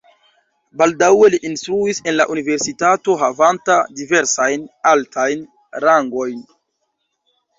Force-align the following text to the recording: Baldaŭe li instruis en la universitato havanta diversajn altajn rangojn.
Baldaŭe 0.81 1.27
li 1.33 1.39
instruis 1.49 1.99
en 2.11 2.15
la 2.21 2.25
universitato 2.35 3.17
havanta 3.23 3.75
diversajn 3.99 4.65
altajn 4.93 5.43
rangojn. 5.87 6.43